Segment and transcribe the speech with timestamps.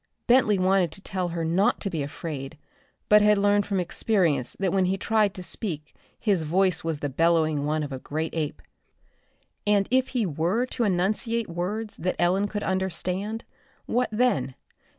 [0.25, 2.57] Bentley wanted to tell her not to be afraid,
[3.07, 7.07] but had learned from experience that when he tried to speak his voice was the
[7.09, 8.63] bellowing one of a great ape.
[9.67, 13.45] And if he were to enunciate words that Ellen could understand,
[13.85, 14.55] what then?